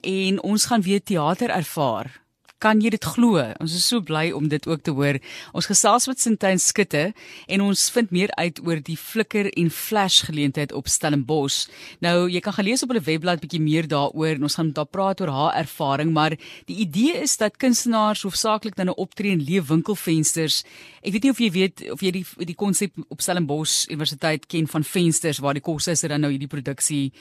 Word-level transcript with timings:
en 0.00 0.42
ons 0.42 0.64
gaan 0.64 0.82
weer 0.82 1.02
teater 1.02 1.50
ervaar. 1.50 2.20
Kan 2.60 2.82
jy 2.84 2.90
dit 2.92 3.06
glo? 3.08 3.40
Ons 3.56 3.72
is 3.72 3.86
so 3.88 4.04
bly 4.04 4.26
om 4.36 4.50
dit 4.52 4.66
ook 4.68 4.82
te 4.84 4.92
hoor. 4.92 5.16
Ons 5.56 5.64
gesels 5.70 6.04
met 6.10 6.20
Sintyn 6.20 6.58
Skutte 6.60 7.06
en 7.48 7.62
ons 7.64 7.84
vind 7.94 8.10
meer 8.12 8.32
uit 8.36 8.58
oor 8.66 8.82
die 8.84 8.98
flikker 9.00 9.46
en 9.48 9.70
flash 9.72 10.18
geleentheid 10.26 10.74
op 10.76 10.90
Stellenbosch. 10.92 11.70
Nou, 12.04 12.26
jy 12.28 12.42
kan 12.44 12.52
gelees 12.58 12.84
op 12.84 12.92
hulle 12.92 13.00
webblad 13.06 13.40
bietjie 13.40 13.62
meer 13.64 13.88
daaroor 13.88 14.34
en 14.34 14.44
ons 14.44 14.58
gaan 14.60 14.74
daar 14.76 14.90
praat 14.92 15.22
oor 15.24 15.32
haar 15.32 15.56
ervaring, 15.62 16.12
maar 16.12 16.36
die 16.68 16.76
idee 16.84 17.22
is 17.22 17.38
dat 17.40 17.56
kunstenaars 17.56 18.26
hoofsaaklik 18.28 18.76
dan 18.76 18.92
'n 18.92 19.00
optree 19.00 19.32
in 19.32 19.40
leef 19.40 19.72
winkelfensters. 19.72 20.60
Ek 21.00 21.12
weet 21.12 21.22
nie 21.22 21.32
of 21.32 21.40
jy 21.40 21.50
weet 21.50 21.90
of 21.92 22.00
jy 22.02 22.10
die 22.10 22.26
die 22.44 22.54
konsep 22.54 22.92
op 23.08 23.22
Stellenbosch 23.22 23.88
Universiteit 23.88 24.46
ken 24.46 24.68
van 24.68 24.84
vensters 24.84 25.40
waar 25.40 25.54
die 25.54 25.64
kosse 25.64 25.90
is 25.92 26.00
dan 26.00 26.20
nou 26.20 26.30
hierdie 26.30 26.48
produksie 26.48 27.12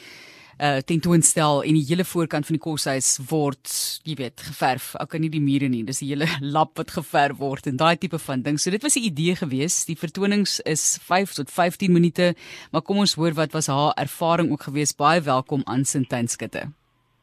uh 0.60 0.80
tentoonstel 0.84 1.62
en 1.64 1.78
die 1.78 1.86
hele 1.88 2.04
voorkant 2.04 2.48
van 2.48 2.58
die 2.58 2.62
koshuis 2.62 3.14
word, 3.30 3.72
jy 4.04 4.18
weet, 4.20 4.42
geverf. 4.44 4.92
Ek 5.00 5.14
kan 5.14 5.24
nie 5.24 5.32
die 5.32 5.44
mure 5.44 5.70
nie, 5.72 5.86
dis 5.88 6.02
die 6.04 6.10
hele 6.12 6.28
lap 6.56 6.76
wat 6.80 6.92
geverf 6.98 7.40
word 7.40 7.70
en 7.72 7.80
daai 7.80 7.96
tipe 8.00 8.20
van 8.20 8.44
ding. 8.44 8.60
So 8.60 8.72
dit 8.72 8.84
was 8.84 8.98
'n 9.00 9.08
idee 9.08 9.36
gewees. 9.40 9.86
Die 9.88 9.96
vertonings 9.96 10.60
is 10.66 11.00
5 11.02 11.34
tot 11.40 11.52
15 11.52 11.92
minute, 11.92 12.36
maar 12.72 12.82
kom 12.82 12.98
ons 12.98 13.16
hoor 13.16 13.34
wat 13.34 13.54
was 13.54 13.68
haar 13.68 13.94
ervaring 13.96 14.52
ook 14.52 14.64
gewees. 14.64 14.96
Baie 14.96 15.22
welkom 15.22 15.62
aan 15.66 15.86
Sintyn 15.86 16.28
Skutte. 16.28 16.68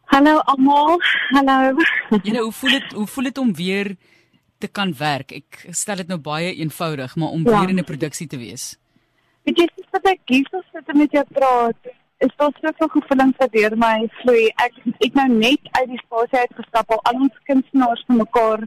Hallo 0.07 0.39
almal. 0.39 1.01
Hallo. 1.35 1.77
Nou, 2.23 2.43
hoe 2.43 2.53
voel 2.53 2.71
dit 2.71 2.93
hoe 2.93 3.07
voel 3.07 3.25
dit 3.25 3.39
om 3.39 3.55
weer 3.55 3.97
te 4.59 4.69
kan 4.69 4.95
werk? 4.97 5.33
Ek 5.33 5.69
stel 5.71 5.97
dit 5.97 6.09
nou 6.09 6.19
baie 6.19 6.55
eenvoudig, 6.55 7.17
maar 7.17 7.29
om 7.29 7.45
ja. 7.45 7.61
weer 7.61 7.69
in 7.69 7.79
'n 7.79 7.85
produksie 7.85 8.27
te 8.27 8.37
wees. 8.37 8.79
Weet 9.45 9.59
jy, 9.59 9.69
dis 9.77 9.91
wat 9.91 10.05
ek 10.05 10.21
kies 10.25 10.49
om 10.51 10.99
met 10.99 11.13
jou 11.13 11.25
praat 11.33 11.77
is 12.19 12.33
daar 12.37 12.53
soveel 12.61 12.89
gevoelens 12.89 13.37
wat 13.37 13.53
deur 13.53 13.75
my 13.79 14.09
vloei. 14.21 14.47
Ek 14.65 14.77
het 14.85 15.15
nou 15.15 15.29
net 15.29 15.69
uit 15.71 15.89
die 15.89 16.03
spasie 16.05 16.39
uitgestap 16.39 16.91
al 16.91 17.03
al 17.11 17.25
ons 17.27 17.41
kunstenaars 17.49 18.05
van 18.07 18.23
mekaar 18.23 18.63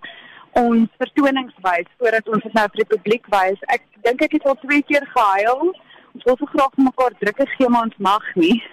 ons 0.59 0.89
vertonings 0.97 1.55
wys 1.65 1.89
voordat 1.97 2.29
ons 2.29 2.43
dit 2.43 2.53
nou 2.57 2.65
vir 2.73 2.83
die 2.83 2.91
publiek 2.95 3.31
wys. 3.33 3.63
Ek 3.75 3.85
dink 4.05 4.21
ek 4.25 4.37
het 4.37 4.45
al 4.45 4.59
twee 4.65 4.85
keer 4.91 5.05
gehuil. 5.15 5.73
Ons 6.13 6.27
wil 6.27 6.37
so 6.37 6.51
graag 6.53 6.75
vir 6.75 6.87
mekaar 6.89 7.17
drukke 7.23 7.49
gee 7.55 7.69
maar 7.69 7.89
ons 7.89 8.05
mag 8.11 8.35
nie. 8.35 8.57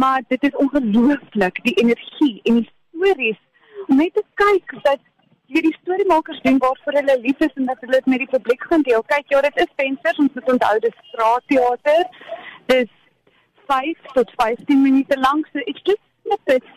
Maar 0.00 0.22
dit 0.28 0.42
is 0.42 0.56
ongelooflik 0.58 1.60
die 1.62 1.76
energie 1.78 2.40
en 2.50 2.56
die 2.58 2.70
stories 2.70 3.38
om 3.86 4.00
net 4.00 4.16
te 4.18 4.24
kyk 4.42 4.72
dat 4.82 4.98
hierdie 5.46 5.74
storiemakers 5.76 6.40
doen 6.42 6.58
waarvoor 6.58 6.98
hulle 6.98 7.14
lief 7.22 7.44
is 7.46 7.54
en 7.54 7.68
dat 7.70 7.82
hulle 7.84 8.00
dit 8.00 8.08
met 8.12 8.24
die 8.24 8.32
publiek 8.32 8.66
gaan 8.66 8.82
deel. 8.82 9.04
Kyk, 9.12 9.28
ja, 9.30 9.40
dit 9.46 9.60
is 9.62 9.76
vensters, 9.78 10.18
ons 10.24 10.34
moet 10.34 10.52
onthou 10.54 10.74
dis 10.82 10.96
straatteater. 11.12 12.02
Dis 12.72 12.90
5 13.66 14.12
tot 14.12 14.32
15 14.36 14.82
minute 14.82 15.18
lank. 15.20 15.46
So 15.52 15.58
it's 15.64 15.80
just 15.82 16.02
snippets 16.22 16.72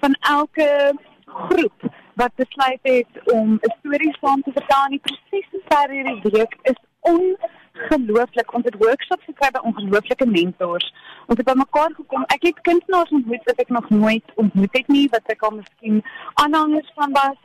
van 0.00 0.16
elke 0.20 0.94
groep 1.24 1.92
wat 2.14 2.30
besluit 2.34 2.78
het 2.82 3.32
om 3.32 3.58
'n 3.60 3.74
storie 3.78 4.16
saam 4.20 4.42
te 4.42 4.52
vertel. 4.52 4.88
Die 4.88 5.00
proses 5.06 5.48
vir 5.68 5.90
hierdie 5.90 6.30
week 6.30 6.56
is 6.62 6.80
ongelooflik. 7.00 8.54
Ons 8.54 8.64
het 8.64 8.76
workshops 8.78 9.24
gekry 9.24 9.50
by 9.50 9.60
ongelooflike 9.68 10.26
mentors. 10.26 10.92
Ons 11.26 11.38
het 11.38 11.46
bymekaar 11.46 11.92
gekom. 11.96 12.24
Ek 12.36 12.42
het 12.42 12.60
kunstenaars 12.60 13.10
ontmoet 13.10 13.44
wat 13.44 13.60
ek 13.64 13.68
nog 13.68 13.88
nooit 13.88 14.32
ontmoet 14.34 14.76
het 14.78 14.88
nie, 14.88 15.08
wat 15.10 15.26
ek 15.26 15.42
al 15.42 15.56
miskien 15.60 16.04
aanhangers 16.34 16.92
van 16.94 17.12
was. 17.12 17.38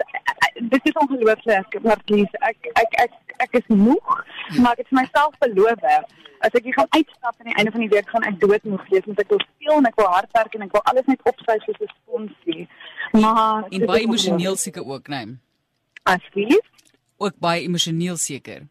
Dit 0.54 0.86
is 0.92 0.94
ongelooflik, 1.04 1.82
Marlies. 1.82 2.32
Ek 2.32 2.72
ek 2.74 2.94
ek 3.06 3.12
ek 3.38 3.54
is 3.62 3.68
moeg, 3.68 4.26
maar 4.62 4.72
ek 4.72 4.78
het 4.78 4.92
myself 4.92 5.38
beloof 5.40 5.80
as 6.46 6.56
ek 6.58 6.68
gaan 6.76 6.90
uitstap 6.90 7.36
aan 7.38 7.50
die 7.52 7.56
einde 7.56 7.72
van 7.72 7.84
die 7.84 7.92
week 7.92 8.10
gaan 8.10 8.26
ek 8.30 8.40
doodmoeg 8.40 8.88
wees 8.90 9.06
want 9.06 9.20
ek 9.20 9.30
wil 9.34 9.42
speel 9.44 9.78
en 9.78 9.90
ek 9.90 10.00
wil 10.00 10.10
hard 10.14 10.32
werk 10.38 10.58
en 10.58 10.66
ek 10.68 10.76
wil 10.78 10.84
alles 10.92 11.08
net 11.12 11.30
opsy 11.32 11.58
soos 11.66 11.80
'n 11.86 11.94
sponsie. 11.94 12.68
Maar 13.12 13.68
en 13.70 13.86
baie 13.86 14.04
emosioneel 14.08 14.56
seker 14.56 14.86
ook, 14.86 15.08
nee. 15.08 15.38
Asfies? 16.04 16.68
Ook 17.18 17.36
baie 17.38 17.64
emosioneel 17.64 18.18
seker. 18.18 18.68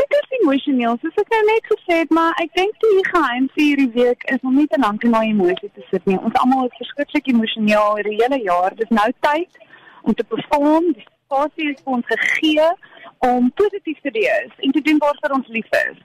Dit 0.00 0.12
is 0.18 0.38
emosioneel, 0.40 0.96
soos 1.00 1.16
ek 1.22 1.32
nou 1.34 1.40
net 1.46 1.64
gesê 1.72 1.96
het, 2.02 2.10
maar 2.10 2.36
ek 2.42 2.52
dink 2.54 2.76
die 2.84 3.04
geheim 3.08 3.48
vir 3.54 3.64
hierdie 3.64 3.92
week 3.96 4.22
is 4.34 4.38
om 4.42 4.54
nie 4.56 4.66
te 4.66 4.78
lank 4.80 5.02
in 5.04 5.16
daai 5.16 5.32
emosie 5.32 5.70
te 5.74 5.84
sit 5.90 6.06
nie. 6.06 6.18
Ons 6.18 6.38
almal 6.42 6.68
is 6.68 6.78
verskriklik 6.82 7.26
emosioneel 7.32 7.98
hierdie 7.98 8.20
hele 8.22 8.38
jaar. 8.44 8.76
Dis 8.76 8.92
nou 9.00 9.08
tyd 9.26 9.58
om 10.02 10.14
te 10.14 10.24
perform. 10.24 10.92
Die 10.92 11.06
spasie 11.08 11.72
is 11.72 11.82
vir 11.84 11.96
ons 11.98 12.06
gegee 12.12 12.70
om 13.18 13.50
positief 13.60 14.00
te 14.00 14.14
wees 14.16 14.54
en 14.64 14.72
te 14.72 14.80
doen 14.86 15.02
waarvoor 15.02 15.36
ons 15.40 15.52
lief 15.56 15.68
is. 15.82 15.98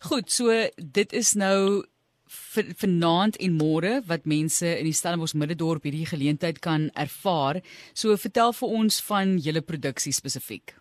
Goed, 0.00 0.30
so 0.32 0.48
dit 0.76 1.12
is 1.12 1.34
nou 1.34 1.84
vanaand 2.80 3.36
en 3.36 3.56
môre 3.58 3.98
wat 4.08 4.24
mense 4.24 4.64
in 4.64 4.86
die 4.88 4.94
Stellenbosch 4.96 5.34
Middedorp 5.36 5.84
hierdie 5.84 6.06
geleentheid 6.08 6.62
kan 6.64 6.86
ervaar. 6.96 7.60
So 7.92 8.16
vertel 8.16 8.54
vir 8.56 8.72
ons 8.78 9.02
van 9.10 9.34
julle 9.44 9.60
produksie 9.60 10.14
spesifiek. 10.16 10.72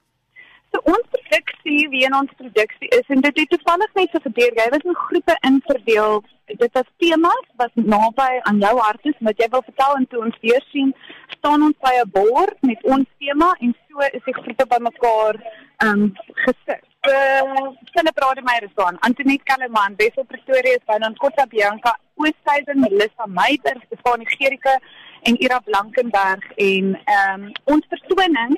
So 0.72 0.80
ons 0.88 1.04
produksie, 1.12 1.90
wie 1.92 2.06
in 2.08 2.16
ons 2.16 2.32
produksie 2.40 2.88
is 2.96 3.12
en 3.12 3.20
dit 3.26 3.44
het 3.44 3.52
toevallig 3.52 3.92
net 4.00 4.16
so 4.16 4.24
gebeur. 4.24 4.56
Jy 4.56 4.68
was 4.72 4.88
in 4.88 5.00
groepe 5.04 5.36
inverdeel. 5.52 6.24
Dit 6.64 6.80
was 6.80 6.94
temas 7.04 7.48
wat 7.60 7.76
naby 7.76 8.30
aan 8.48 8.64
jou 8.64 8.76
hart 8.80 9.10
is 9.12 9.20
wat 9.28 9.42
jy 9.44 9.50
wil 9.52 9.66
vertel 9.68 9.98
en 10.00 10.08
toe 10.14 10.24
ons 10.30 10.44
weer 10.46 10.64
sien, 10.72 10.96
staan 11.36 11.68
ons 11.68 11.76
by 11.84 11.98
'n 12.00 12.12
bord 12.16 12.56
met 12.64 12.88
ons 12.88 13.10
tema 13.20 13.52
en 13.60 13.76
so 13.90 14.00
is 14.14 14.24
die 14.24 14.40
groepe 14.44 14.66
bymekaar 14.78 15.44
ehm 15.84 16.08
um, 16.08 16.14
gesit 16.48 16.89
uh 17.10 17.72
Stella 17.90 18.12
Brademeier 18.12 18.64
is 18.64 18.74
daar, 18.76 18.96
Antoinette 19.00 19.44
Kellerman, 19.44 19.96
Wessel 19.98 20.24
Pretoria 20.24 20.76
is 20.78 20.86
daar, 20.86 21.14
Kotta 21.18 21.46
Bianca, 21.46 21.98
Oosthuizen, 22.16 22.80
Melissa 22.80 23.26
Meyer, 23.26 23.78
Stefanie 23.86 24.30
Gericke 24.30 24.80
en 25.24 25.42
Ira 25.44 25.60
Blankenberg 25.60 26.52
en 26.56 27.00
ehm 27.04 27.44
um, 27.44 27.52
ons 27.64 27.86
vertoning 27.90 28.58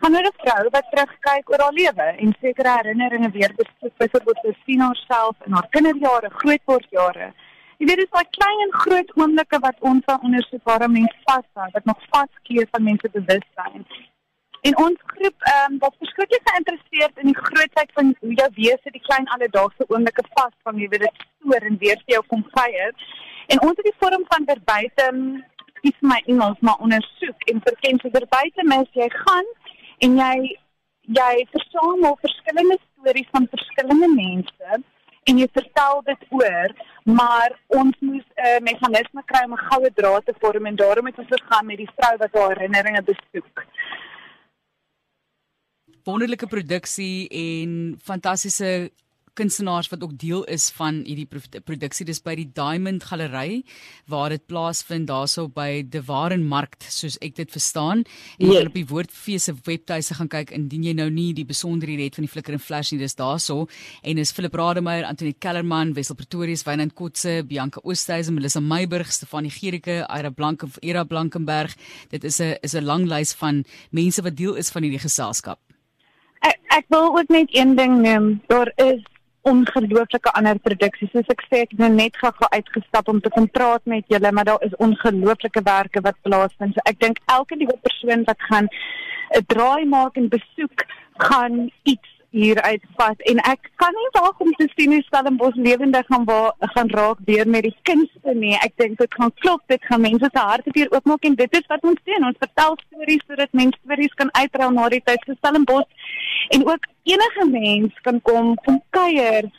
gaan 0.00 0.16
oor 0.16 0.28
'n 0.28 0.38
vrou 0.42 0.64
wat 0.76 0.90
terugkyk 0.90 1.50
oor 1.50 1.62
haar 1.64 1.76
lewe 1.82 2.06
en 2.22 2.36
sekere 2.40 2.76
herinneringe 2.78 3.30
weer 3.30 3.52
besoek, 3.60 3.94
byvoorbeeld 3.96 4.40
sy 4.42 4.52
sien 4.64 4.80
haarself 4.80 5.36
in 5.46 5.52
haar 5.52 5.68
kinderjare, 5.70 6.30
grootwordjare. 6.40 7.32
Jy 7.78 7.86
weet 7.86 8.02
dis 8.02 8.14
daai 8.16 8.28
klein 8.38 8.60
en 8.66 8.78
groot 8.82 9.10
oomblikke 9.20 9.58
wat 9.68 9.80
ons 9.80 10.04
van 10.04 10.22
ondersoekbare 10.28 10.88
mense 10.88 11.18
vashou, 11.24 11.68
wat 11.72 11.84
nog 11.84 11.98
vaskleef 12.12 12.68
van 12.70 12.82
mense 12.82 13.08
bewustheid. 13.18 13.88
En 14.66 14.76
ons 14.84 15.02
groep 15.06 15.44
ehm 15.48 15.72
um, 15.72 15.78
was 15.78 15.98
verskriklik 15.98 16.48
geïnteresseerd 16.50 17.18
in 17.22 17.28
die 17.30 17.42
grootheid 17.48 17.90
van 17.98 18.06
hoe 18.20 18.32
jou 18.38 18.48
wese 18.54 18.90
die 18.94 19.02
klein 19.08 19.28
alledaagse 19.34 19.84
oomblikke 19.88 20.24
vas 20.30 20.54
van 20.68 20.80
jy 20.80 20.88
weet 20.94 21.04
dit 21.04 21.20
stoor 21.24 21.66
en 21.68 21.76
weer 21.82 22.00
vir 22.00 22.14
jou 22.14 22.22
kom 22.32 22.42
kuier. 22.56 23.04
En 23.54 23.62
ons 23.66 23.76
het 23.78 23.86
die 23.88 24.00
vorm 24.00 24.24
van 24.32 24.48
verbuitem 24.48 25.20
is 25.90 26.00
my 26.12 26.18
Engels 26.32 26.64
maar 26.68 26.82
ondersoek 26.88 27.46
en 27.52 27.62
verken 27.68 28.02
se 28.02 28.10
verbuitem 28.18 28.74
is 28.78 28.98
jy 29.02 29.08
gaan 29.14 29.52
en 30.08 30.18
jy 30.22 30.34
jy 31.20 31.32
versamel 31.54 32.18
verskillende 32.26 32.78
stories 32.82 33.32
van 33.38 33.48
verskillende 33.54 34.10
mense 34.16 34.82
en 35.30 35.40
jy 35.42 35.48
vertel 35.60 36.02
dit 36.10 36.28
oor 36.40 36.74
maar 37.20 37.54
ons 37.80 38.04
moes 38.08 38.26
'n 38.34 38.48
uh, 38.50 38.58
meganisme 38.70 39.22
kry 39.30 39.44
om 39.46 39.54
'n 39.58 39.66
goue 39.70 39.94
draad 40.00 40.26
te 40.26 40.38
vorm 40.40 40.66
en 40.66 40.82
daarom 40.82 41.06
het 41.06 41.18
ons 41.24 41.34
gegaan 41.36 41.66
met 41.66 41.84
die 41.84 41.92
vrou 41.96 42.14
wat 42.24 42.40
haar 42.40 42.56
herinneringe 42.56 43.02
besoek 43.12 43.65
wonderlike 46.06 46.46
produksie 46.46 47.26
en 47.28 47.96
fantastiese 48.02 48.90
kunstenaars 49.36 49.90
wat 49.92 50.02
ook 50.02 50.14
deel 50.18 50.44
is 50.44 50.70
van 50.76 51.02
hierdie 51.04 51.26
produksie. 51.64 52.06
Dis 52.08 52.22
by 52.24 52.32
die 52.38 52.46
Diamond 52.56 53.04
Galery 53.04 53.62
waar 54.10 54.32
dit 54.32 54.44
plaasvind 54.48 55.10
daarso 55.10 55.46
by 55.52 55.82
De 55.84 56.00
Waren 56.08 56.46
Markt 56.48 56.86
soos 56.92 57.18
ek 57.24 57.36
dit 57.36 57.52
verstaan. 57.52 58.04
En 58.38 58.46
jy 58.46 58.54
ja. 58.54 58.62
kan 58.62 58.70
op 58.70 58.78
die 58.78 58.86
woordfees 58.88 59.48
se 59.50 59.54
webtuise 59.66 60.16
gaan 60.16 60.30
kyk 60.32 60.54
indien 60.56 60.86
jy 60.88 60.94
nou 60.96 61.08
nie 61.12 61.32
die 61.36 61.44
besonderhede 61.48 62.08
het 62.08 62.16
van 62.16 62.26
die 62.26 62.32
flicker 62.32 62.56
en 62.56 62.62
flash 62.62 62.94
nie 62.94 63.02
dis 63.02 63.18
daarso. 63.18 63.66
En 64.02 64.22
is 64.22 64.32
Philip 64.32 64.56
Rademeier, 64.56 65.04
Antonie 65.08 65.36
Kellerman, 65.36 65.92
Wessel 65.98 66.16
Pretorius, 66.16 66.64
Wynand 66.64 66.96
Kotse, 66.96 67.42
Bianca 67.46 67.82
Oosthuizen, 67.84 68.34
Melissa 68.38 68.64
Meiburg, 68.64 69.12
Stefanie 69.12 69.52
Gericke, 69.52 70.00
Ira 70.06 70.32
Blanken, 70.32 70.72
Era 70.80 71.04
Blankenberg. 71.04 71.76
Dit 72.08 72.24
is 72.24 72.40
'n 72.40 72.56
is 72.62 72.74
'n 72.74 72.84
lang 72.84 73.04
lys 73.06 73.34
van 73.34 73.64
mense 73.90 74.22
wat 74.22 74.36
deel 74.36 74.54
is 74.54 74.70
van 74.70 74.82
hierdie 74.82 75.02
geselskap 75.02 75.65
ek, 76.78 76.88
wil 76.92 77.12
ook 77.18 77.28
net 77.28 77.52
een 77.56 77.76
ding 77.76 78.00
noem. 78.02 78.40
Daar 78.46 78.72
is 78.76 79.02
ongelooflike 79.46 80.32
ander 80.32 80.58
produksies. 80.58 81.10
Soos 81.12 81.30
ek 81.34 81.44
sê, 81.46 81.62
ek 81.64 81.76
het 81.76 81.82
nou 81.84 81.92
net 81.94 82.18
gou 82.18 82.32
uitgestap 82.50 83.08
om 83.12 83.20
te 83.22 83.30
kom 83.34 83.46
praat 83.58 83.84
met 83.86 84.04
julle, 84.12 84.32
maar 84.32 84.48
daar 84.48 84.66
is 84.66 84.74
ongelooflike 84.82 85.62
werke 85.68 86.02
wat 86.06 86.18
plaasvind. 86.26 86.74
So 86.74 86.90
ek 86.90 87.00
dink 87.04 87.22
elke 87.38 87.58
nuwe 87.58 87.78
persoon 87.86 88.26
wat 88.26 88.42
gaan 88.50 88.68
'n 89.38 89.46
draai 89.52 89.84
maak 89.86 90.16
en 90.16 90.28
besoek 90.28 90.86
gaan 91.18 91.70
iets 91.82 92.16
hier 92.30 92.58
uitvat 92.62 93.22
en 93.30 93.38
ek 93.48 93.70
kan 93.80 93.94
nie 93.96 94.08
wag 94.12 94.40
om 94.44 94.52
te 94.58 94.66
sien 94.74 94.92
hoe 94.92 95.02
Stellenbosch 95.06 95.56
lewendig 95.56 96.06
gaan 96.06 96.24
waar 96.28 96.52
gaan 96.74 96.90
raak 96.90 97.18
deur 97.28 97.48
met 97.48 97.62
die 97.62 97.76
kunste 97.82 98.34
nie. 98.34 98.56
Ek 98.66 98.74
dink 98.76 98.98
dit 98.98 99.14
gaan 99.14 99.32
klop, 99.40 99.62
dit 99.72 99.82
gaan 99.88 100.04
mense 100.04 100.28
se 100.32 100.42
harte 100.50 100.74
weer 100.76 100.90
oopmaak 100.92 101.24
en 101.24 101.34
dit 101.34 101.58
is 101.60 101.66
wat 101.72 101.82
ons 101.82 102.02
doen. 102.04 102.28
Ons 102.30 102.42
vertel 102.42 102.76
stories 102.86 103.24
sodat 103.26 103.52
mense 103.52 103.78
stories 103.84 104.18
kan 104.20 104.32
uitrol 104.32 104.74
na 104.76 104.88
die 104.92 105.02
tyd 105.04 105.24
van 105.26 105.38
Stellenbosch 105.40 106.12
en 106.54 106.66
ook 106.66 106.88
enige 107.02 107.46
mens 107.50 108.02
kan 108.02 108.20
kom 108.22 108.54
kom 108.64 108.82
kuier 108.90 109.50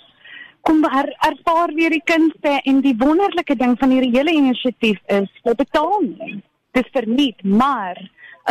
kom 0.68 0.84
er, 0.84 1.08
ervaar 1.24 1.72
weer 1.76 1.94
die 1.96 2.04
kunste 2.04 2.58
en 2.68 2.82
die 2.84 2.96
wonderlike 3.00 3.56
ding 3.56 3.78
van 3.80 3.94
hierdie 3.94 4.12
hele 4.18 4.34
inisiatief 4.36 5.00
is, 5.16 5.30
jy 5.48 5.54
betaal 5.56 6.02
nie. 6.04 6.42
Dis 6.76 6.90
verniet, 6.92 7.40
maar 7.48 8.02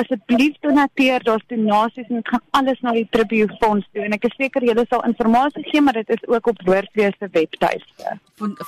asseblief 0.00 0.56
donateer, 0.64 1.24
daar's 1.24 1.44
donasies 1.50 2.08
en 2.08 2.20
dit 2.20 2.28
gaan 2.28 2.42
alles 2.58 2.80
na 2.84 2.92
die 2.96 3.06
Tribute 3.10 3.56
Fonds 3.60 3.86
toe 3.92 4.04
en 4.06 4.16
ek 4.16 4.28
is 4.28 4.36
seker 4.38 4.64
julle 4.66 4.84
sal 4.90 5.04
inligting 5.08 5.66
gee, 5.70 5.82
maar 5.84 5.96
dit 5.96 6.10
is 6.16 6.24
ook 6.28 6.50
op 6.52 6.62
Woordfees 6.66 7.16
se 7.18 7.28
webtuiste. 7.32 8.16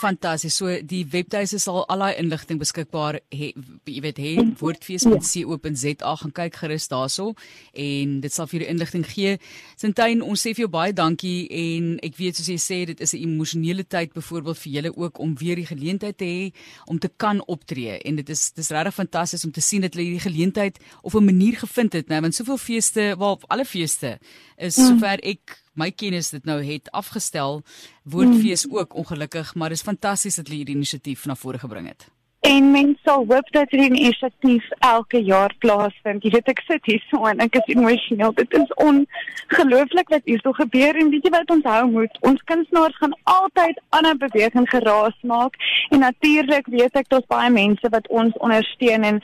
Fantasties. 0.00 0.56
So 0.56 0.78
die 0.88 1.04
webtuiste 1.12 1.60
sal 1.60 1.82
al 1.92 2.04
daai 2.04 2.20
inligting 2.22 2.60
beskikbaar 2.60 3.20
hê, 3.34 3.50
jy 3.84 4.00
weet, 4.04 4.20
hê 4.22 4.32
woordfees.co.za 4.60 6.14
gaan 6.22 6.34
kyk 6.40 6.56
gerus 6.62 6.88
daarso 6.88 7.34
en 7.74 8.19
dit 8.24 8.32
sal 8.32 8.48
vir 8.48 8.60
julle 8.60 8.72
inligting 8.72 9.04
gee. 9.08 9.36
Sintyn, 9.76 10.22
ons 10.24 10.40
sê 10.40 10.54
vir 10.54 10.64
jou 10.64 10.72
baie 10.72 10.94
dankie 10.96 11.46
en 11.52 11.90
ek 12.06 12.16
weet 12.19 12.40
soos 12.40 12.48
jy 12.48 12.58
sê 12.62 12.81
dit 12.88 13.00
is 13.04 13.14
'n 13.14 13.22
emosionele 13.28 13.84
tyd 13.84 14.14
byvoorbeeld 14.16 14.58
vir 14.58 14.72
julle 14.72 14.96
ook 14.96 15.19
om 15.19 15.36
weer 15.36 15.56
die 15.56 15.69
geleentheid 15.69 16.16
te 16.16 16.24
hê 16.24 16.52
om 16.86 16.98
te 16.98 17.10
kan 17.16 17.42
optree 17.46 17.98
en 18.00 18.16
dit 18.16 18.28
is 18.28 18.52
dis 18.52 18.70
regtig 18.70 18.94
fantasties 18.94 19.44
om 19.44 19.52
te 19.52 19.60
sien 19.60 19.82
dat 19.82 19.94
hulle 19.94 20.08
hierdie 20.08 20.26
geleentheid 20.31 20.78
of 21.02 21.18
'n 21.20 21.25
manier 21.25 21.56
gevind 21.56 21.93
het 21.93 22.09
nou 22.09 22.20
want 22.20 22.35
soveel 22.35 22.59
feeste, 22.59 23.15
wel 23.19 23.41
alle 23.47 23.65
feeste 23.65 24.19
is 24.56 24.76
mm. 24.76 24.85
sover 24.85 25.19
ek 25.23 25.62
my 25.75 25.91
kennis 25.91 26.31
dit 26.31 26.44
nou 26.44 26.62
het 26.62 26.91
afgestel 26.91 27.62
woordfees 28.03 28.67
mm. 28.67 28.76
ook 28.76 28.94
ongelukkig 28.94 29.55
maar 29.55 29.69
dit 29.69 29.79
is 29.79 29.85
fantasties 29.85 30.37
dat 30.37 30.47
hulle 30.47 30.59
hierdie 30.59 30.75
inisiatief 30.75 31.26
na 31.26 31.35
vore 31.35 31.59
gebring 31.59 31.87
het. 31.87 32.09
En 32.41 32.70
mense 32.70 32.99
sal 33.03 33.25
hoop 33.26 33.49
dat 33.50 33.70
hierdie 33.70 34.00
inisiatief 34.00 34.69
elke 34.79 35.19
jaar 35.23 35.55
plaasvind. 35.59 36.23
Jy 36.23 36.31
weet 36.37 36.50
ek 36.53 36.61
sit 36.69 36.87
hier 36.87 37.03
so 37.11 37.26
en 37.26 37.43
ek 37.43 37.59
is 37.59 37.73
emosioneel. 37.75 38.32
Dit 38.38 38.55
is 38.55 38.70
ongelooflik 38.79 40.12
wat 40.15 40.23
hier 40.25 40.38
so 40.44 40.55
gebeur 40.55 40.97
en 40.97 41.11
weet 41.11 41.26
jy 41.26 41.32
wat 41.35 41.50
ons 41.50 41.67
hou 41.67 41.82
moet? 41.91 42.20
Ons 42.31 42.44
kunstenaars 42.47 42.97
gaan 43.03 43.17
altyd 43.32 43.82
ander 43.99 44.17
beweging 44.23 44.69
geraas 44.70 45.19
maak 45.26 45.59
en 45.91 46.05
natuurlik 46.06 46.70
weet 46.70 47.00
ek 47.03 47.11
daar's 47.11 47.26
baie 47.26 47.50
mense 47.50 47.91
wat 47.91 48.06
ons 48.09 48.38
ondersteun 48.38 49.09
en 49.11 49.20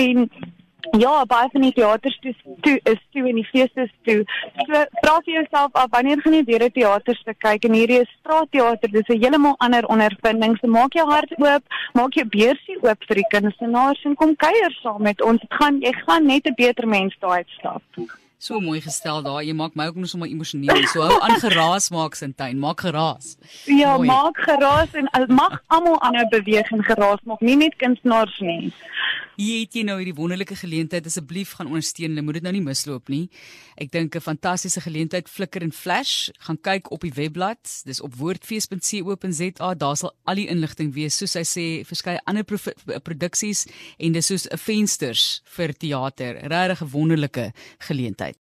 en 0.00 0.30
Ja, 0.96 1.24
baie 1.26 1.48
van 1.52 1.60
die 1.60 1.72
teaters 1.72 2.18
toe, 2.20 2.34
toe 2.60 2.80
is 2.82 3.00
toe 3.12 3.28
en 3.28 3.34
die 3.34 3.48
feeste 3.50 3.84
is 3.86 3.92
toe. 4.08 4.24
So 4.66 4.84
vra 5.00 5.16
vir 5.24 5.34
jouself 5.34 5.72
af 5.72 5.90
wanneer 5.90 6.20
gaan 6.22 6.34
jy 6.34 6.44
weer 6.44 6.64
'n 6.64 6.70
teaterstuk 6.72 7.38
kyk 7.38 7.64
en 7.64 7.72
hierdie 7.72 8.00
is 8.00 8.14
straatteater, 8.20 8.90
dis 8.90 9.08
'n 9.08 9.20
heeltemal 9.20 9.56
ander 9.58 9.84
ondervinding. 9.86 10.58
So 10.60 10.66
maak 10.66 10.92
jou 10.92 11.08
hart 11.10 11.32
oop, 11.38 11.64
maak 11.92 12.14
jou 12.14 12.26
beursie 12.26 12.78
oop 12.82 13.04
vir 13.08 13.16
die 13.16 13.28
kunstenaars 13.28 14.04
en 14.04 14.14
kom 14.14 14.36
kuier 14.36 14.72
saam 14.82 15.02
met 15.02 15.22
ons. 15.22 15.40
Dit 15.40 15.52
gaan 15.60 15.80
jy 15.80 15.92
gaan 16.06 16.26
net 16.26 16.46
'n 16.46 16.54
beter 16.54 16.88
mens 16.88 17.16
daai 17.20 17.44
uitstap. 17.44 17.82
So 18.38 18.60
mooi 18.60 18.78
gestel 18.80 19.22
daar. 19.22 19.42
Jy 19.42 19.52
maak 19.52 19.74
my 19.74 19.88
ook 19.90 19.96
nog 19.98 20.08
sommer 20.08 20.28
emosioneel. 20.30 20.86
So 20.86 21.02
hou 21.02 21.16
aan 21.20 21.40
geraas 21.42 21.90
maak 21.90 22.14
Sintyn, 22.14 22.58
maak 22.58 22.80
geraas. 22.80 23.36
Ja, 23.66 23.96
mooi. 23.96 24.06
maak 24.06 24.38
geraas 24.38 24.94
en 24.94 25.08
mag 25.34 25.62
almal 25.66 25.98
aanhou 26.00 26.28
beweeg 26.28 26.70
en 26.70 26.84
geraas 26.84 27.18
maak, 27.26 27.40
nie 27.40 27.56
net 27.56 27.74
kunstenaars 27.76 28.38
nie. 28.38 28.72
Hier 29.38 29.60
het 29.62 29.76
jy 29.78 29.84
nou 29.86 29.94
hierdie 30.00 30.16
wonderlike 30.18 30.56
geleentheid. 30.58 31.04
Asseblief 31.06 31.52
gaan 31.54 31.68
ondersteun. 31.70 32.16
Jy 32.18 32.22
moet 32.26 32.40
dit 32.40 32.46
nou 32.46 32.52
nie 32.56 32.62
misloop 32.64 33.06
nie. 33.12 33.28
Ek 33.78 33.92
dink 33.94 34.16
'n 34.16 34.20
fantastiese 34.20 34.80
geleentheid 34.82 35.28
flikker 35.28 35.62
en 35.62 35.70
flash. 35.70 36.30
Gaan 36.46 36.58
kyk 36.60 36.90
op 36.90 37.06
die 37.06 37.14
webblad. 37.14 37.62
Dis 37.84 38.00
op 38.00 38.16
woordfees.co.za. 38.16 39.74
Daar 39.74 39.96
sal 39.96 40.12
al 40.24 40.34
die 40.34 40.48
inligting 40.48 40.92
wees. 40.92 41.16
Soos 41.16 41.34
hy 41.34 41.44
sê, 41.44 41.86
verskeie 41.86 42.20
ander 42.24 42.44
produksies 43.00 43.66
en 43.98 44.12
dis 44.12 44.26
soos 44.26 44.48
'n 44.50 44.58
vensters 44.58 45.40
vir 45.44 45.72
teater. 45.72 46.34
Regtig 46.42 46.82
'n 46.82 46.90
wonderlike 46.90 47.52
geleentheid. 47.78 48.38